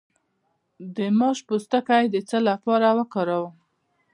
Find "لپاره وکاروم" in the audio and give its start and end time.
2.49-3.53